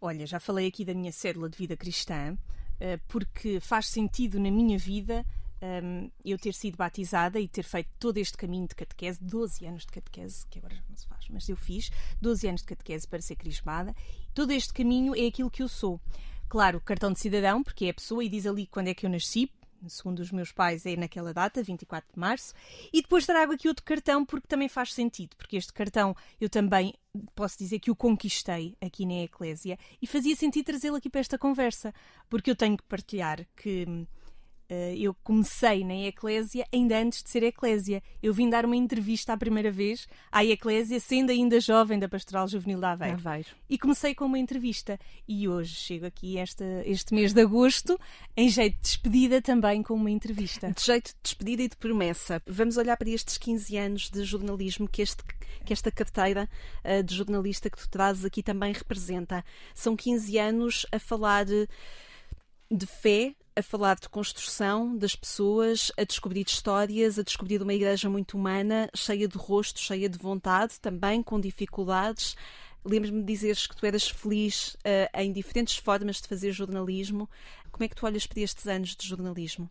[0.00, 2.36] Olha, já falei aqui da minha cédula de vida cristã,
[2.78, 5.24] eh, porque faz sentido na minha vida
[5.62, 9.82] um, eu ter sido batizada e ter feito todo este caminho de catequese, 12 anos
[9.86, 13.06] de catequese, que agora já não se faz, mas eu fiz 12 anos de catequese
[13.06, 13.94] para ser crismada.
[14.34, 16.00] Todo este caminho é aquilo que eu sou.
[16.48, 19.10] Claro, cartão de cidadão, porque é a pessoa e diz ali quando é que eu
[19.10, 19.50] nasci,
[19.88, 22.52] segundo os meus pais, é naquela data, 24 de março.
[22.92, 26.94] E depois trago aqui outro cartão porque também faz sentido, porque este cartão eu também
[27.34, 31.38] posso dizer que o conquistei aqui na Eclésia e fazia sentido trazê-lo aqui para esta
[31.38, 31.94] conversa,
[32.28, 34.06] porque eu tenho que partilhar que Uh,
[34.96, 38.02] eu comecei na Eclésia ainda antes de ser Eclésia.
[38.22, 42.48] Eu vim dar uma entrevista à primeira vez à Eclésia, sendo ainda jovem da Pastoral
[42.48, 43.14] Juvenil da Aveiro.
[43.16, 43.48] Aveiro.
[43.68, 44.98] E comecei com uma entrevista.
[45.28, 47.98] E hoje chego aqui esta, este mês de agosto,
[48.36, 50.70] em jeito de despedida, também com uma entrevista.
[50.72, 52.42] De jeito de despedida e de promessa.
[52.46, 55.22] Vamos olhar para estes 15 anos de jornalismo que, este,
[55.64, 56.48] que esta carteira
[56.84, 59.44] uh, de jornalista que tu trazes aqui também representa.
[59.74, 66.44] São 15 anos a falar de fé, a falar de construção das pessoas, a descobrir
[66.46, 71.40] histórias, a descobrir uma igreja muito humana, cheia de rosto, cheia de vontade, também com
[71.40, 72.36] dificuldades.
[72.84, 77.28] Lembro-me de dizeres que tu eras feliz uh, em diferentes formas de fazer jornalismo.
[77.70, 79.70] Como é que tu olhas para estes anos de jornalismo?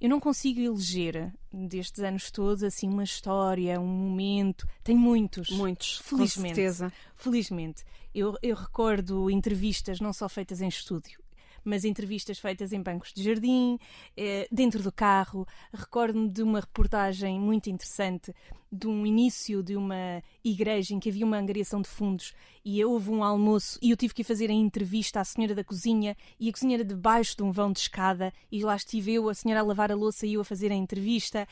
[0.00, 4.66] Eu não consigo eleger destes anos todos assim uma história, um momento.
[4.82, 5.50] Tenho muitos.
[5.50, 6.50] Muitos, felizmente.
[6.50, 6.92] Com certeza.
[7.14, 7.84] Felizmente.
[8.14, 11.20] Eu, eu recordo entrevistas não só feitas em estúdio,
[11.64, 13.78] mas entrevistas feitas em bancos de jardim,
[14.16, 15.46] eh, dentro do carro.
[15.72, 18.34] Recordo-me de uma reportagem muito interessante
[18.74, 23.10] de um início de uma igreja em que havia uma angariação de fundos e houve
[23.10, 26.52] um almoço e eu tive que fazer a entrevista à senhora da cozinha e a
[26.52, 29.62] cozinha era debaixo de um vão de escada e lá estive eu, a senhora a
[29.62, 31.46] lavar a louça e eu a fazer a entrevista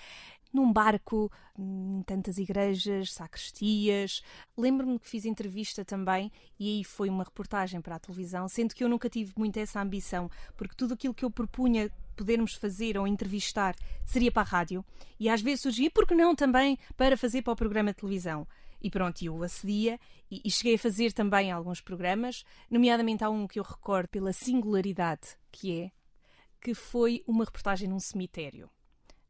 [0.52, 4.22] num barco, em tantas igrejas, sacristias.
[4.56, 8.84] Lembro-me que fiz entrevista também e aí foi uma reportagem para a televisão, sendo que
[8.84, 13.06] eu nunca tive muito essa ambição, porque tudo aquilo que eu propunha podermos fazer ou
[13.06, 14.84] entrevistar seria para a rádio
[15.18, 18.46] e às vezes surgia, por que não também para fazer para o programa de televisão?
[18.80, 19.98] E pronto, eu acedia
[20.30, 24.32] e, e cheguei a fazer também alguns programas, nomeadamente há um que eu recordo pela
[24.32, 25.92] singularidade que é,
[26.60, 28.68] que foi uma reportagem num cemitério.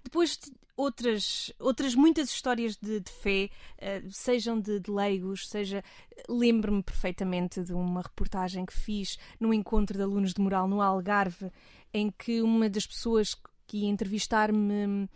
[0.03, 0.39] Depois
[0.77, 5.83] outras, outras muitas histórias de, de fé, uh, sejam de, de, leigos, seja.
[6.29, 11.51] Lembro-me perfeitamente de uma reportagem que fiz num encontro de alunos de moral no Algarve,
[11.93, 13.35] em que uma das pessoas
[13.67, 15.09] que ia entrevistar-me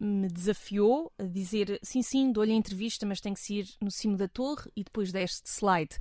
[0.00, 4.16] me desafiou a dizer sim, sim, dou-lhe a entrevista, mas tem que ser no cimo
[4.16, 5.98] da torre e depois deste slide.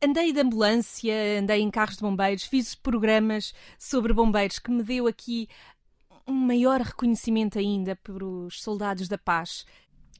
[0.00, 5.08] Andei de ambulância, andei em carros de bombeiros, fiz programas sobre bombeiros que me deu
[5.08, 5.48] aqui
[6.28, 9.64] um maior reconhecimento ainda por os soldados da paz.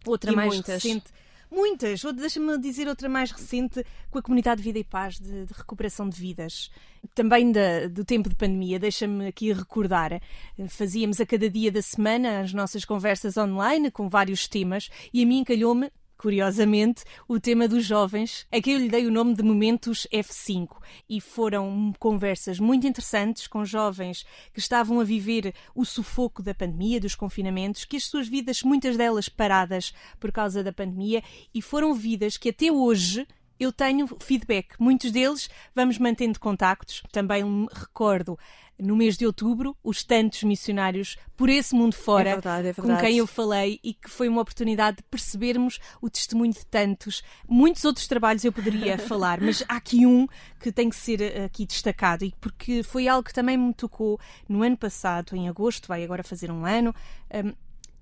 [0.07, 0.83] Outra e mais muitas.
[0.83, 1.13] recente.
[1.51, 2.03] Muitas.
[2.15, 6.09] Deixa-me dizer outra mais recente com a Comunidade de Vida e Paz de, de Recuperação
[6.09, 6.71] de Vidas.
[7.15, 10.21] Também da, do tempo de pandemia, deixa-me aqui recordar.
[10.69, 15.27] Fazíamos a cada dia da semana as nossas conversas online com vários temas e a
[15.27, 19.43] mim calhou-me curiosamente, o tema dos jovens, a que eu lhe dei o nome de
[19.43, 20.69] Momentos F5.
[21.09, 27.01] E foram conversas muito interessantes com jovens que estavam a viver o sufoco da pandemia,
[27.01, 31.23] dos confinamentos, que as suas vidas, muitas delas paradas por causa da pandemia,
[31.55, 33.27] e foram vidas que até hoje
[33.59, 34.75] eu tenho feedback.
[34.79, 37.03] Muitos deles vamos mantendo contactos.
[37.13, 38.39] Também me recordo
[38.79, 42.83] no mês de outubro, os tantos missionários por esse mundo fora é verdade, é com
[42.83, 43.07] verdade.
[43.07, 47.23] quem eu falei e que foi uma oportunidade de percebermos o testemunho de tantos.
[47.49, 50.27] Muitos outros trabalhos eu poderia falar, mas há aqui um
[50.61, 54.19] que tem que ser eh, aqui destacado e porque foi algo que também me tocou
[54.49, 56.95] no ano passado, em agosto, vai agora fazer um ano.
[57.35, 57.53] Um,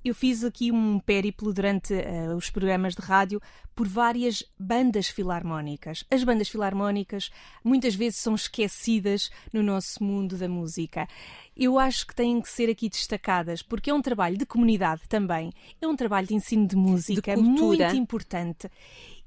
[0.09, 3.41] eu fiz aqui um périplo durante uh, os programas de rádio
[3.75, 6.05] por várias bandas filarmónicas.
[6.11, 7.31] As bandas filarmónicas
[7.63, 11.09] muitas vezes são esquecidas no nosso mundo da música.
[11.57, 15.53] Eu acho que têm que ser aqui destacadas porque é um trabalho de comunidade também,
[15.81, 18.71] é um trabalho de ensino de música de muito importante.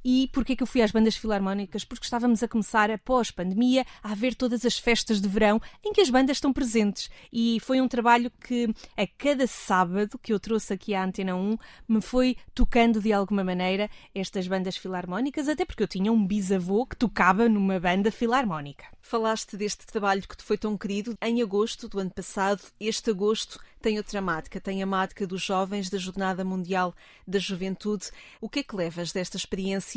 [0.03, 1.83] E porquê que eu fui às bandas filarmónicas?
[1.83, 6.01] Porque estávamos a começar, após pandemia, a haver todas as festas de verão em que
[6.01, 7.09] as bandas estão presentes.
[7.31, 11.57] E foi um trabalho que, a cada sábado que eu trouxe aqui à Antena 1,
[11.87, 16.85] me foi tocando de alguma maneira estas bandas filarmónicas, até porque eu tinha um bisavô
[16.85, 18.85] que tocava numa banda filarmónica.
[19.01, 22.61] Falaste deste trabalho que te foi tão querido em agosto do ano passado.
[22.79, 26.93] Este agosto tem outra marca, tem a marca dos jovens da Jornada Mundial
[27.25, 28.07] da Juventude.
[28.41, 29.88] O que é que levas desta experiência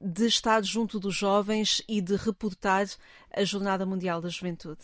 [0.00, 2.86] de estar junto dos jovens e de reportar
[3.34, 4.80] a Jornada Mundial da Juventude?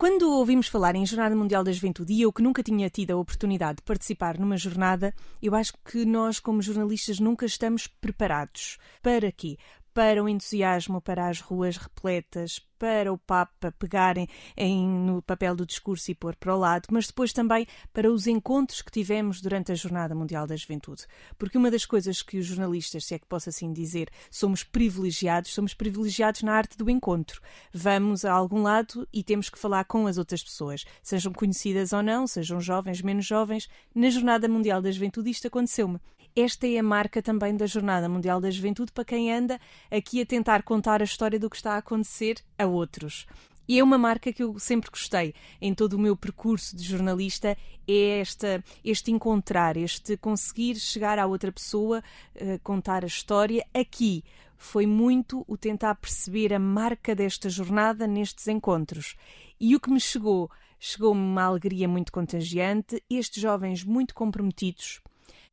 [0.00, 3.16] Quando ouvimos falar em Jornada Mundial da Juventude e eu que nunca tinha tido a
[3.16, 8.78] oportunidade de participar numa jornada, eu acho que nós, como jornalistas, nunca estamos preparados.
[9.02, 9.58] Para quê?
[9.92, 14.26] Para o entusiasmo, para as ruas repletas, para o Papa pegar em,
[14.56, 18.26] em, no papel do discurso e pôr para o lado, mas depois também para os
[18.26, 21.06] encontros que tivemos durante a Jornada Mundial da Juventude.
[21.36, 25.52] Porque uma das coisas que os jornalistas, se é que posso assim dizer, somos privilegiados,
[25.52, 27.42] somos privilegiados na arte do encontro.
[27.70, 32.02] Vamos a algum lado e temos que falar com as outras pessoas, sejam conhecidas ou
[32.02, 33.68] não, sejam jovens, menos jovens.
[33.94, 36.00] Na Jornada Mundial da Juventude isto aconteceu-me.
[36.34, 39.60] Esta é a marca também da Jornada Mundial da Juventude para quem anda
[39.90, 43.26] aqui a tentar contar a história do que está a acontecer a outros.
[43.66, 47.56] E é uma marca que eu sempre gostei em todo o meu percurso de jornalista,
[47.86, 52.02] é esta, este encontrar, este conseguir chegar à outra pessoa,
[52.34, 53.64] uh, contar a história.
[53.72, 54.24] Aqui
[54.56, 59.16] foi muito o tentar perceber a marca desta jornada nestes encontros.
[59.60, 65.00] E o que me chegou, chegou-me uma alegria muito contagiante, estes jovens muito comprometidos,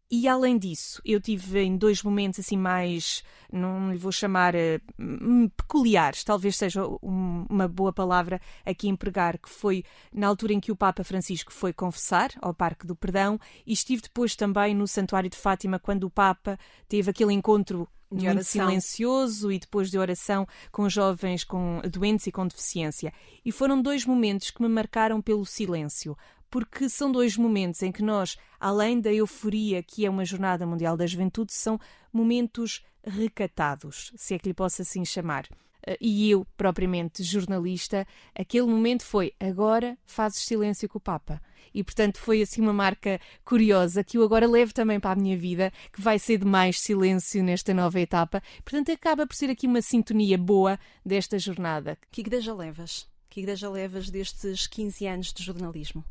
[0.09, 5.49] e além disso, eu tive em dois momentos assim mais, não lhe vou chamar uh,
[5.57, 9.83] peculiares, talvez seja um, uma boa palavra aqui empregar, que foi
[10.13, 14.01] na altura em que o Papa Francisco foi confessar ao Parque do Perdão e estive
[14.01, 19.51] depois também no Santuário de Fátima quando o Papa teve aquele encontro de muito silencioso
[19.51, 23.13] e depois de oração com jovens com doentes e com deficiência.
[23.43, 26.17] E foram dois momentos que me marcaram pelo silêncio
[26.49, 30.95] porque são dois momentos em que nós, além da euforia que é uma Jornada Mundial
[30.95, 31.79] da Juventude, são
[32.11, 35.47] momentos recatados, se é que lhe posso assim chamar.
[35.85, 41.41] Eh, e eu, propriamente jornalista, aquele momento foi agora fazes silêncio com o Papa.
[41.73, 45.37] E portanto foi assim uma marca curiosa que eu agora levo também para a minha
[45.37, 48.41] vida, que vai ser de mais silêncio nesta nova etapa.
[48.63, 51.97] Portanto, acaba por ser aqui uma sintonia boa desta jornada.
[52.11, 53.07] Que igreja levas?
[53.29, 56.03] Que igreja levas destes 15 anos de jornalismo?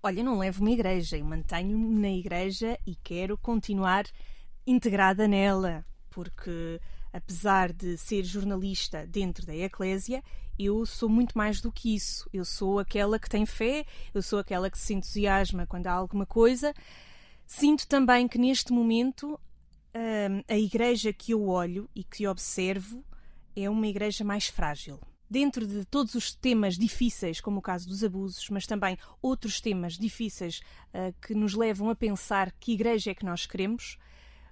[0.00, 4.04] Olha, não levo uma igreja, eu mantenho-me na igreja e quero continuar
[4.64, 6.80] integrada nela, porque
[7.12, 10.22] apesar de ser jornalista dentro da Eclésia,
[10.56, 12.28] eu sou muito mais do que isso.
[12.32, 13.84] Eu sou aquela que tem fé,
[14.14, 16.72] eu sou aquela que se entusiasma quando há alguma coisa.
[17.44, 19.38] Sinto também que neste momento
[19.94, 23.04] hum, a igreja que eu olho e que observo
[23.56, 28.02] é uma igreja mais frágil dentro de todos os temas difíceis, como o caso dos
[28.02, 30.60] abusos, mas também outros temas difíceis
[30.94, 33.98] uh, que nos levam a pensar que igreja é que nós queremos,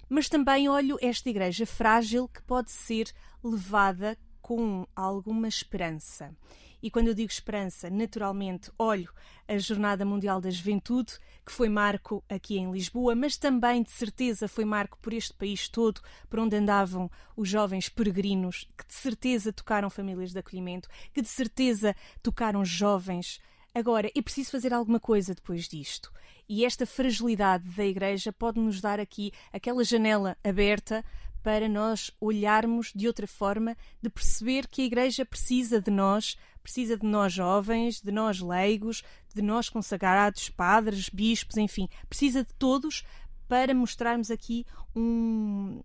[0.09, 3.11] mas também olho esta igreja frágil que pode ser
[3.43, 6.33] levada com alguma esperança.
[6.81, 9.11] E quando eu digo esperança, naturalmente olho
[9.47, 14.47] a Jornada Mundial da Juventude, que foi marco aqui em Lisboa, mas também de certeza
[14.47, 19.51] foi marco por este país todo, por onde andavam os jovens peregrinos, que de certeza
[19.53, 23.39] tocaram famílias de acolhimento, que de certeza tocaram jovens.
[23.73, 26.11] Agora, é preciso fazer alguma coisa depois disto.
[26.49, 31.03] E esta fragilidade da Igreja pode nos dar aqui aquela janela aberta
[31.43, 36.97] para nós olharmos de outra forma, de perceber que a Igreja precisa de nós, precisa
[36.97, 43.03] de nós jovens, de nós leigos, de nós consagrados, padres, bispos, enfim, precisa de todos
[43.47, 44.65] para mostrarmos aqui
[44.95, 45.81] um,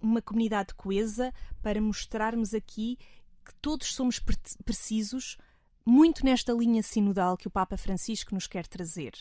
[0.00, 1.32] uma comunidade coesa,
[1.62, 2.98] para mostrarmos aqui
[3.44, 4.20] que todos somos
[4.64, 5.38] precisos,
[5.84, 9.12] muito nesta linha sinodal que o Papa Francisco nos quer trazer.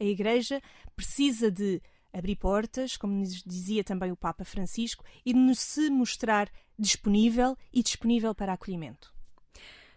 [0.00, 0.60] A Igreja
[0.94, 1.80] precisa de
[2.12, 7.82] abrir portas, como nos dizia também o Papa Francisco, e de se mostrar disponível e
[7.82, 9.12] disponível para acolhimento.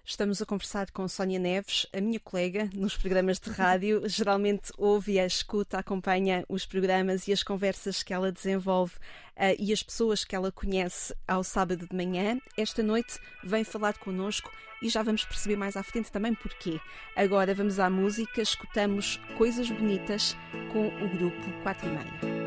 [0.04, 4.02] Estamos a conversar com Sónia Neves, a minha colega nos programas de rádio.
[4.10, 9.72] Geralmente ouve e escuta, acompanha os programas e as conversas que ela desenvolve uh, e
[9.72, 12.40] as pessoas que ela conhece ao sábado de manhã.
[12.58, 14.52] Esta noite vem falar connosco
[14.82, 16.80] e já vamos perceber mais à frente também porquê.
[17.16, 20.36] Agora vamos à música, escutamos Coisas Bonitas
[20.72, 22.42] com o grupo 4 e meia.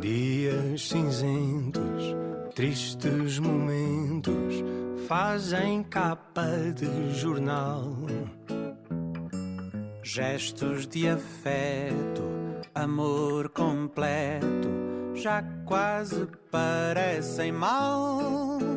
[0.00, 2.14] Dias cinzentos,
[2.54, 4.54] tristes momentos
[5.08, 7.96] fazem capa de jornal.
[10.02, 12.22] Gestos de afeto,
[12.74, 14.68] amor completo,
[15.14, 18.75] já quase parecem mal.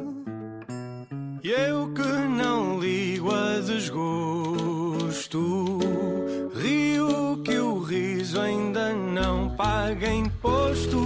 [1.41, 5.39] E eu que não ligo a desgosto,
[6.53, 10.99] rio que o riso ainda não paga imposto.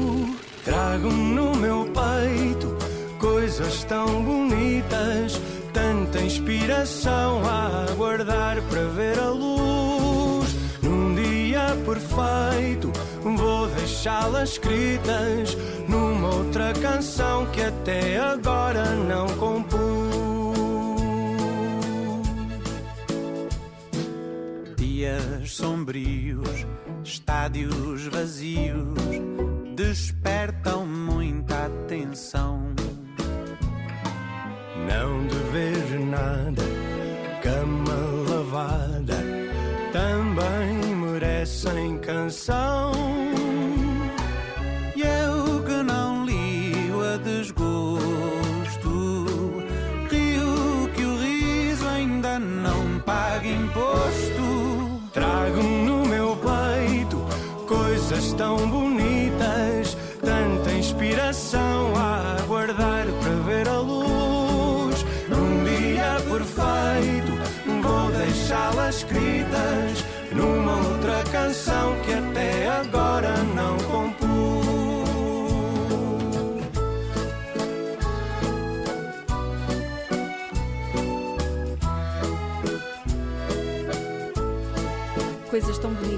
[0.66, 2.76] Trago no meu peito
[3.20, 5.40] coisas tão bonitas,
[5.72, 10.56] tanta inspiração a aguardar para ver a luz.
[10.82, 15.56] Num dia perfeito, vou deixá-las escritas
[15.88, 19.93] numa outra canção que até agora não compus.
[25.54, 26.66] Sombrios,
[27.04, 28.98] estádios vazios,
[29.76, 32.74] despertam muita atenção
[34.88, 36.64] não dever nada,
[37.42, 37.94] cama
[38.30, 39.16] lavada,
[39.92, 42.83] também merecem canção.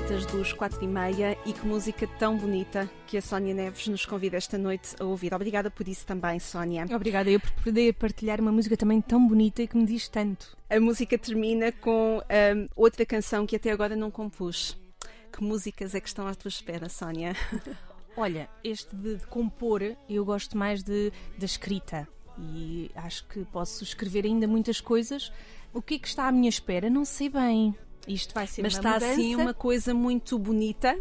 [0.06, 4.06] Bonitas dos quatro e meia e que música tão bonita que a Sónia Neves nos
[4.06, 5.34] convida esta noite a ouvir.
[5.34, 6.86] Obrigada por isso também, Sónia.
[6.94, 10.56] Obrigada eu por poder partilhar uma música também tão bonita e que me diz tanto.
[10.70, 14.78] A música termina com um, outra canção que até agora não compus.
[15.32, 17.36] Que músicas é que estão à tua espera, Sónia?
[18.16, 23.84] Olha, este de, de compor, eu gosto mais de, da escrita e acho que posso
[23.84, 25.32] escrever ainda muitas coisas.
[25.74, 26.90] O que é que está à minha espera?
[26.90, 27.76] Não sei bem.
[28.08, 29.12] Isto vai ser Mas uma está mudança.
[29.12, 30.98] assim uma coisa muito bonita.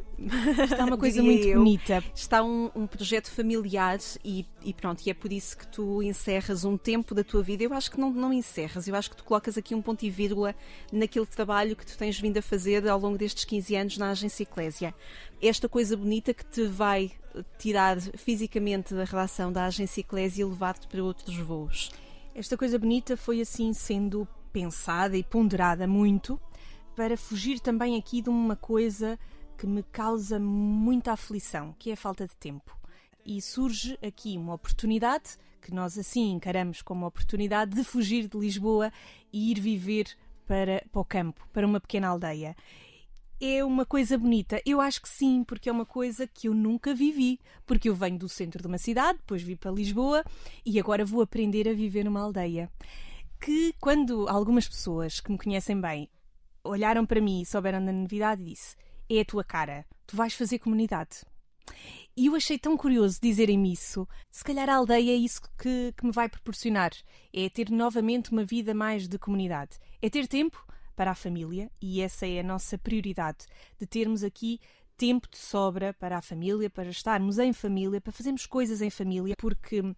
[0.62, 1.58] Está uma coisa muito eu.
[1.58, 2.02] bonita.
[2.14, 6.64] Está um, um projeto familiar e, e pronto, e é por isso que tu encerras
[6.64, 7.62] um tempo da tua vida.
[7.62, 10.10] Eu acho que não, não encerras, eu acho que tu colocas aqui um ponto e
[10.10, 10.54] vírgula
[10.90, 14.42] naquele trabalho que tu tens vindo a fazer ao longo destes 15 anos na Agência
[14.42, 14.94] Eclésia.
[15.42, 17.12] Esta coisa bonita que te vai
[17.58, 21.90] tirar fisicamente da relação da Agência Eclésia e levar-te para outros voos.
[22.34, 26.40] Esta coisa bonita foi assim sendo pensada e ponderada muito
[26.94, 29.18] para fugir também aqui de uma coisa
[29.58, 32.76] que me causa muita aflição, que é a falta de tempo.
[33.24, 38.92] E surge aqui uma oportunidade, que nós assim encaramos como oportunidade de fugir de Lisboa
[39.32, 40.06] e ir viver
[40.46, 42.54] para, para o campo, para uma pequena aldeia.
[43.40, 44.60] É uma coisa bonita.
[44.64, 47.40] Eu acho que sim, porque é uma coisa que eu nunca vivi.
[47.66, 50.24] Porque eu venho do centro de uma cidade, depois vim para Lisboa
[50.64, 52.70] e agora vou aprender a viver numa aldeia.
[53.40, 56.08] Que quando algumas pessoas que me conhecem bem
[56.64, 58.76] olharam para mim e souberam da novidade e disse:
[59.08, 61.22] É a tua cara, tu vais fazer comunidade.
[62.16, 64.06] E eu achei tão curioso dizerem-me isso.
[64.30, 66.92] Se calhar a aldeia é isso que, que me vai proporcionar.
[67.32, 69.78] É ter novamente uma vida mais de comunidade.
[70.00, 73.46] É ter tempo para a família, e essa é a nossa prioridade,
[73.80, 74.60] de termos aqui
[74.96, 79.34] tempo de sobra para a família, para estarmos em família, para fazermos coisas em família,
[79.36, 79.94] porque hum,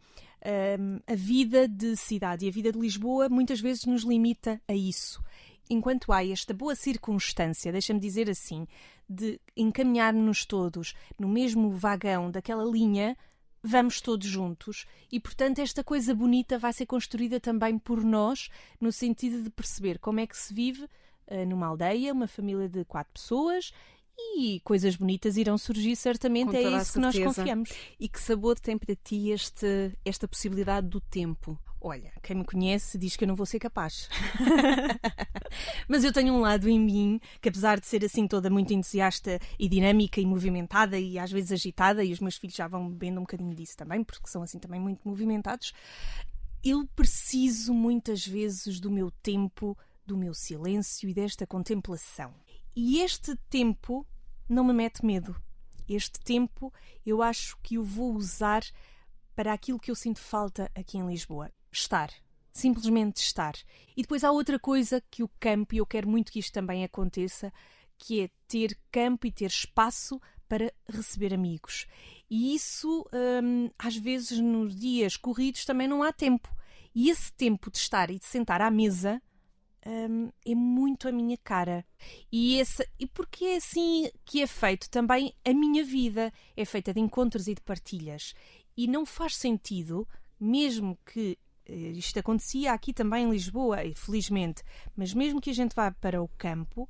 [1.07, 5.23] a vida de cidade e a vida de Lisboa muitas vezes nos limita a isso
[5.69, 8.67] enquanto há esta boa circunstância, deixa-me dizer assim,
[9.09, 13.17] de encaminhar-nos todos no mesmo vagão daquela linha,
[13.63, 18.49] vamos todos juntos e, portanto, esta coisa bonita vai ser construída também por nós,
[18.81, 22.85] no sentido de perceber como é que se vive uh, numa aldeia, uma família de
[22.85, 23.73] quatro pessoas.
[24.19, 27.71] E coisas bonitas irão surgir, certamente, é isso que nós confiamos.
[28.01, 31.59] E que sabor tem para ti este, esta possibilidade do tempo?
[31.89, 34.09] Olha, quem me conhece diz que eu não vou ser capaz.
[35.87, 39.39] Mas eu tenho um lado em mim que, apesar de ser assim toda muito entusiasta
[39.57, 43.21] e dinâmica e movimentada e às vezes agitada, e os meus filhos já vão bebendo
[43.21, 45.73] um bocadinho disso também, porque são assim também muito movimentados,
[46.65, 52.35] eu preciso muitas vezes do meu tempo, do meu silêncio e desta contemplação.
[52.75, 54.05] E este tempo
[54.49, 55.41] não me mete medo.
[55.89, 56.73] Este tempo
[57.07, 58.65] eu acho que o vou usar
[59.37, 62.11] para aquilo que eu sinto falta aqui em Lisboa: estar.
[62.53, 63.55] Simplesmente estar.
[63.97, 66.85] E depois há outra coisa que o campo, e eu quero muito que isto também
[66.85, 67.53] aconteça,
[67.99, 71.87] que é ter campo e ter espaço para receber amigos.
[72.31, 73.07] E isso,
[73.43, 76.55] hum, às vezes, nos dias corridos também não há tempo.
[76.95, 79.21] E esse tempo de estar e de sentar à mesa
[79.87, 81.85] hum, é muito a minha cara.
[82.31, 86.33] E, esse, e porque é assim que é feito também a minha vida.
[86.57, 88.35] É feita de encontros e de partilhas.
[88.77, 90.07] E não faz sentido,
[90.39, 91.39] mesmo que
[91.69, 94.63] isto acontecia aqui também em Lisboa, felizmente,
[94.97, 96.89] mas mesmo que a gente vá para o campo,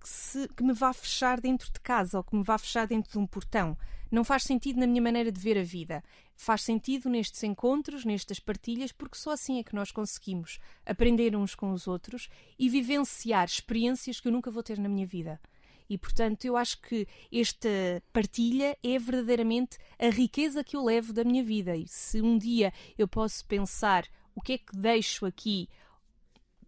[0.00, 3.12] que, se- que me vá fechar dentro de casa ou que me vá fechar dentro
[3.12, 3.76] de um portão.
[4.10, 6.02] Não faz sentido na minha maneira de ver a vida.
[6.36, 11.54] Faz sentido nestes encontros, nestas partilhas, porque só assim é que nós conseguimos aprender uns
[11.56, 15.40] com os outros e vivenciar experiências que eu nunca vou ter na minha vida.
[15.88, 17.68] E, portanto, eu acho que esta
[18.12, 21.76] partilha é verdadeiramente a riqueza que eu levo da minha vida.
[21.76, 25.68] E se um dia eu posso pensar o que é que deixo aqui,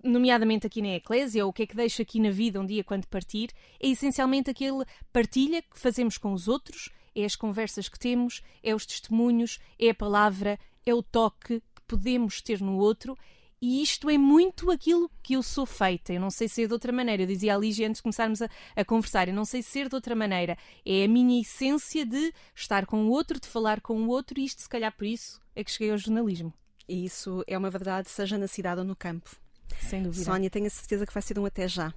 [0.02, 2.84] nomeadamente aqui na Eclésia, ou o que é que deixo aqui na vida um dia
[2.84, 3.50] quando partir,
[3.80, 8.74] é essencialmente aquele partilha que fazemos com os outros, é as conversas que temos, é
[8.74, 13.16] os testemunhos, é a palavra, é o toque que podemos ter no outro.
[13.60, 16.12] E isto é muito aquilo que eu sou feita.
[16.12, 17.22] Eu não sei ser de outra maneira.
[17.24, 19.28] Eu dizia a Lígia antes de começarmos a, a conversar.
[19.28, 20.56] Eu não sei ser de outra maneira.
[20.86, 24.44] É a minha essência de estar com o outro, de falar com o outro, e
[24.44, 26.52] isto, se calhar, por isso é que cheguei ao jornalismo.
[26.88, 29.36] E isso é uma verdade, seja na cidade ou no campo.
[29.80, 30.24] Sem dúvida.
[30.24, 31.92] Sónia, tenho a certeza que vai ser um até já.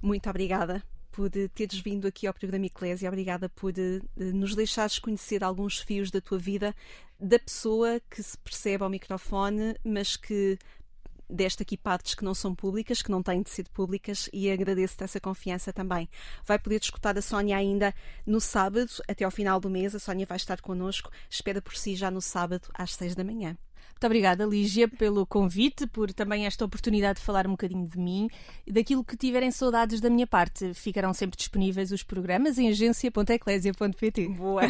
[0.00, 3.08] Muito obrigada por teres vindo aqui ao programa Eclésia.
[3.08, 6.74] Obrigada por eh, nos deixares conhecer alguns fios da tua vida,
[7.20, 10.58] da pessoa que se percebe ao microfone, mas que
[11.32, 15.04] deste aqui partes que não são públicas, que não têm de ser públicas, e agradeço-te
[15.04, 16.08] essa confiança também.
[16.44, 17.94] Vai poder escutar a Sónia ainda
[18.26, 19.94] no sábado, até ao final do mês.
[19.94, 21.10] A Sónia vai estar connosco.
[21.28, 23.56] Espera por si já no sábado, às seis da manhã.
[24.02, 28.28] Muito obrigada, Lígia, pelo convite, por também esta oportunidade de falar um bocadinho de mim
[28.66, 30.74] e daquilo que tiverem saudades da minha parte.
[30.74, 34.28] Ficarão sempre disponíveis os programas em agência.eclésia.pt.
[34.30, 34.62] Boa!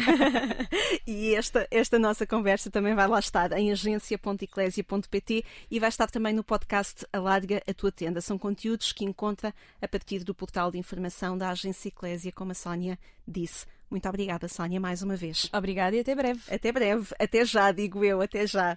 [1.07, 6.31] e esta, esta nossa conversa também vai lá estar em agência.eclésia.pt e vai estar também
[6.31, 8.21] no podcast Alarga a Tua Tenda.
[8.21, 12.55] São conteúdos que encontra a partir do portal de informação da Agência Eclésia, como a
[12.55, 13.65] Sónia disse.
[13.93, 15.47] Muito obrigada, Sónia, mais uma vez.
[15.53, 16.41] Obrigada e até breve.
[16.49, 17.13] Até breve.
[17.19, 18.75] Até já, digo eu, até já.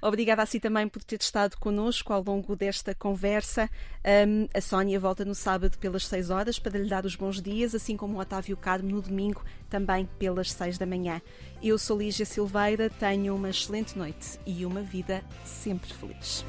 [0.00, 3.68] Obrigada a si também por ter estado connosco ao longo desta conversa.
[4.06, 7.74] Um, a Sónia volta no sábado pelas 6 horas para lhe dar os bons dias,
[7.74, 11.20] assim como o Otávio Carmo no domingo, também pelas 6 da manhã.
[11.60, 16.44] Eu sou Lígia Silveira, tenho uma excelente noite e uma vida sempre feliz.